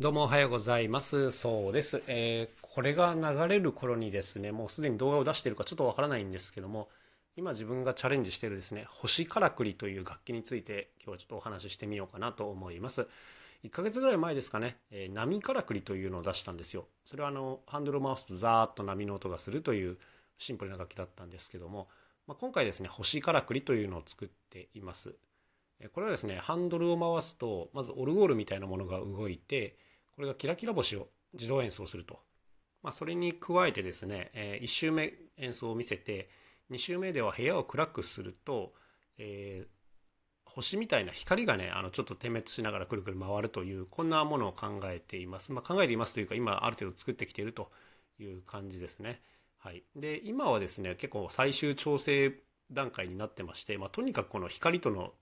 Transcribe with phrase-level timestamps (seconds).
[0.00, 1.30] どうもおはようございます。
[1.30, 2.02] そうです。
[2.06, 6.88] えー、これが流れる頃にですね、もうすでに動画を出しているかちょっとわからないんですけども、
[7.36, 13.08] 今自分がチャレンジしているですね、星からくりという楽器について今日はちょっとお話ししてみようかなと思います。
[13.62, 16.86] 1ヶ月ぐらい前ですかね、えー、波からくりというのを出したんですよ。
[17.04, 19.98] それはあの、ハンドルを回すとザーッと波の音がするという
[20.38, 21.88] シンプルな楽器だったんですけども、
[22.26, 25.14] まあ、今回ですね、星からくりというのを作っています。
[25.92, 29.76] これはですね、ハンドルを回すと、まずオルゴールみたいなものが動いて、
[30.20, 32.20] これがキラキラ星を自動演奏すると。
[32.82, 36.28] まあ、それに加えてですね、え、1周目演奏を見せて、
[36.70, 38.74] 2周目では部屋を暗くすると、
[39.16, 39.68] えー、
[40.44, 45.52] 星みたいな光がね、あのちょっと点滅しながらくるくる回るという、こんなものを考えています。
[45.52, 47.70] まあ、考えていますというか、今ある程度作ってきていると
[48.18, 49.22] いう感じですね。
[49.56, 49.84] はい。
[49.96, 52.34] で、今はですね、結構最終調整
[52.70, 55.14] 段階になってまして、まあ、とにかくこの光との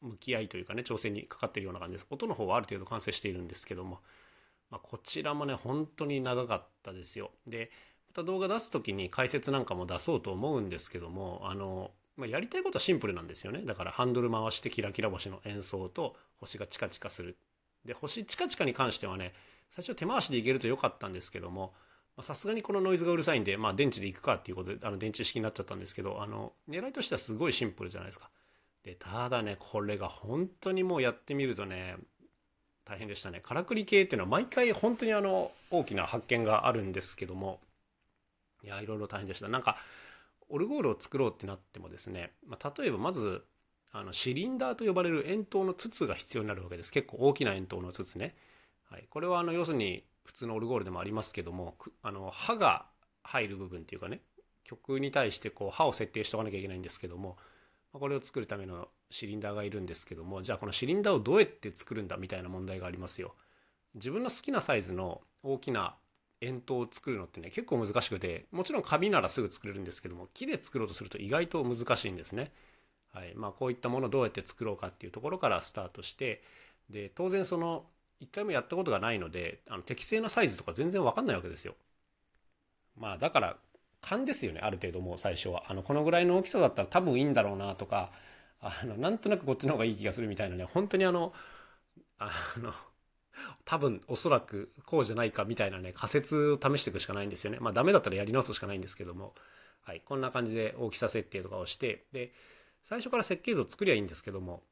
[0.00, 2.06] 向き合いというかね、調整にかかってるような感じです。
[2.10, 4.00] 音の方はある程度完成しているんですけども、
[4.70, 7.30] まあ、こちらもね、本当に長かったですよ。
[7.46, 7.70] で、
[8.08, 13.62] また動画出す時に解説なんかも出そうと思うんですけども、あの、まあ、やりたいことはシンプルなんですよね。
[13.64, 17.38] だからハンドル回してキラキラ星の演奏と星がチカチカする。
[17.84, 19.34] で、星チカチカに関してはね、
[19.70, 21.74] 最初手回しでいけると良かったんですけども、
[22.20, 28.30] さすがにこのノイズがうるさいんで、まあ電池でいくかっていうことで、あの電池式になっちゃったんですけど、あの、狙いとしてはすごいシンプルじゃないですか。
[28.88, 31.96] で、ただね、これが本当にもうやってみるとね、
[32.86, 33.40] 大変でしたね。
[33.40, 37.60] からくり系っていうのは毎回本当にあの、大きな発見があるんですけども、
[38.62, 39.48] いや、いろいろ大変でした。
[39.48, 39.76] なんか、
[40.48, 43.44] オルゴールを作ろうってなってもですね、まあ、例えばまず、
[43.92, 46.90] あの、シリンダーと呼ばれる円筒の筒が必要になるわけです。
[46.90, 48.36] 結構大きな円筒の筒ね。
[48.90, 49.06] はい。
[49.10, 52.86] これはあの、要するに、普通のオルゴールでもありますけども、あの、刃が
[53.22, 54.22] 入る部分っていうかね、
[54.64, 57.36] 曲に対してこう、刃を設定しておかなきゃいけないんですけども、
[57.92, 63.34] これを作るためのシリンダーがいるんですけどもじゃあこのシリンダーをどうやって作るんだみたいな問題がありますよ。
[63.94, 65.96] 自分の好きなサイズの大きな
[66.40, 72.52] 円筒を作るのってね結構難しくてもちろん紙ならすぐ作れるんですけども木で作ろうとすると意外と難しいんですね。
[73.12, 73.34] はい。
[73.34, 76.42] まあ、こういったものをどうやって作ろうかっていうところからスタートして
[76.90, 77.86] で当然その
[78.20, 81.74] 1回もやったことがないのであの適正なサイズとか全然わかんないわけですよ。
[82.96, 83.56] まあだから
[84.00, 85.64] 勘ですよねある程度もう最初は。
[85.68, 88.10] あのこのぐらいの大きさだったら多分いいんだろうなとか
[88.60, 90.64] あのなんとなくこっちの方がいい気がするみたいなね。
[90.64, 91.32] 本当にあの
[92.18, 92.72] あの
[93.64, 97.58] 多分おそらくこうじゃないかみたいなね仮説を試していくしかないんですよね。
[97.60, 99.34] まあダメだったらやり直すしかないんですけども。
[99.88, 102.34] はいこんな感じで大きさ設定とかをしてで
[102.84, 104.62] 最初から設計図を作りゃいいんですけども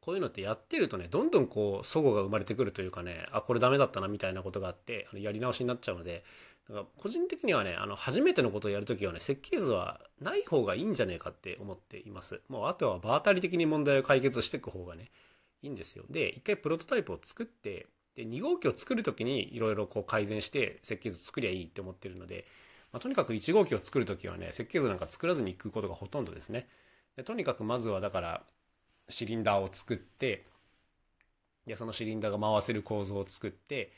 [0.00, 6.24] こういうのってやってるとねどんどんこう齟齬が生まれてくるというかねあこれダメだったなみたいなことがあってあのやり直しになっちゃうので
[6.68, 12.42] だから個人的にはね、あの、初めてのことをやるときはね、設計図はない方がいいんじゃねえかって思っています。
[12.48, 15.10] もうあとは場当たり的に問題を解決していく方がね、
[15.62, 16.04] いいんですよ。
[16.10, 17.86] で、一回プロトタイプを作って、
[18.16, 22.46] で、2号機を作るときにいろいろこう改善して設計図作りゃいいって思ってるので、
[22.92, 26.68] まあ、とにかく1号機を作るときはね、設計図なんか作らずに行くことがほとんどですね。
[27.16, 28.42] でとにかくまずはだから、
[29.08, 30.44] シリンダーを作って、
[31.66, 33.92] で、そのシリンダーが回せる構造を作って、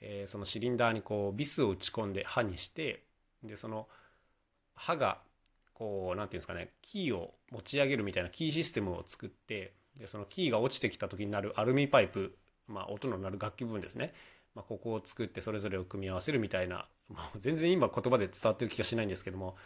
[0.00, 3.02] えー、そのシリンダーにこうビスを打ち込んで刃にして
[3.42, 3.88] でその
[4.74, 5.18] 刃が
[5.74, 12.36] こう何て言うんですかねキーを持ち上げるみたいなキーシステムを作ってでそのキーが落ちてきた時になるアルミパイプ、
[12.68, 14.12] まあ、音の鳴る楽器部分ですね、
[14.54, 19.56] まあ、ここを作ってそれぞれを組み合わせるみたいな、 まあ、全然今言葉で伝わってる気がしないんですけども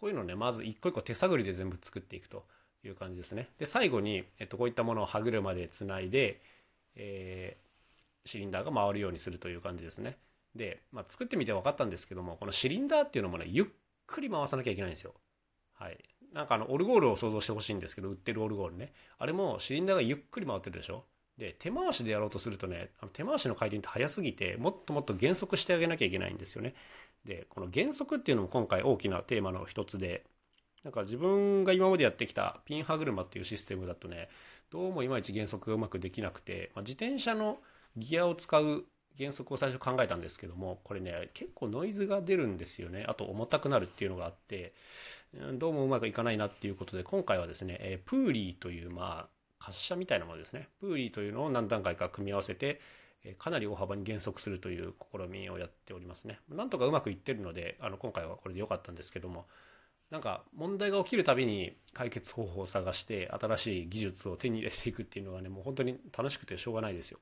[0.00, 2.46] こういうのをねまず一個一個手探りで全部作っていくと
[2.84, 3.50] いう感じですね。
[3.58, 6.40] で最後に、えっと、こういったものを歯車でつないで、
[6.96, 7.69] えー
[8.24, 10.18] シリンダーが回るようにするという感じですね。
[10.54, 13.66] で、まあ、作ってみて分かったんですけども、このシリンダーっていうのもね、ゆっ
[14.06, 15.14] くり回さなきゃいけないんですよ。
[15.74, 15.98] はい。
[16.32, 18.92] なんかあの、オルゴールを想像してほしいんですけど、売ってるオルゴールね。
[19.18, 21.04] あれもシリンダーがゆっくり回ってるでしょ
[21.38, 26.74] で、手回しでやろうとするとね、あの手回しの回転って速すぎて、もっともっと減速してあげなきゃいけないんですよね。
[27.24, 30.24] で、この減速っていうのも今回大きなテーマの一つで、
[30.84, 34.28] なんか自分が今までやってきたピン歯車っていうシステムだとね、
[34.70, 37.58] どうもいまいち減速がうまくできなくて、まあ、自転車の
[37.96, 38.84] ギアを使う
[39.18, 43.04] 原則を最初考えたんですけどもこれね結構ノイズが出るんですよね。
[43.08, 44.72] あと重たくなるっていうのがあって
[45.54, 49.28] どうもうまくいかないなっていうことで今回はですね、えプーリーというまあ
[49.60, 50.68] 滑車みたいなものですね。
[50.80, 52.80] プーリーというのを何段階か組み合わせて
[53.38, 56.40] かなり大幅に減速するという試みをやっておりますね。
[56.48, 59.46] なんとかうまくいってるのであの今回はこれで良かったんですけども
[60.10, 67.18] なんか問題が起きるたびに解決方法を探して新しい技術を手に入れていくっていうのがねもう本当に楽しくてしょうがないですよ。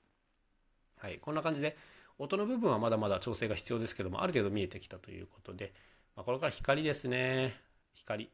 [0.98, 1.76] はい、こんな感じで
[2.18, 5.72] 音の部分はまだまだ調整が必要ですけどもある程度見えてきたということで、
[6.16, 7.54] まあ、これから光ですね。
[7.94, 8.30] 光。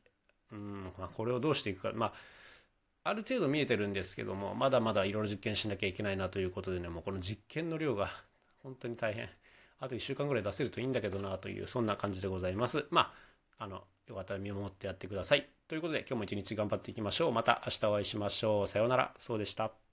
[0.52, 1.92] うん、まあ、これをどうしていくか。
[1.94, 2.12] まあ
[3.06, 8.10] ある程度見えてるんですけどもまだまだいろいろ実験しなきゃいけないなということでねもうこの実験の量が
[8.62, 9.28] 本当に大変。
[9.78, 12.86] あと1週間ぐらい出せるといいんだけどなというそんな感じでございます。
[12.90, 13.12] ま
[13.58, 15.50] ああのよかったら見守ってやってください。
[15.68, 17.32] ということで今日も一日頑張っていきましょう。
[17.32, 18.66] また明日お会いしましょう。
[18.66, 19.12] さようなら。
[19.18, 19.83] そうでした。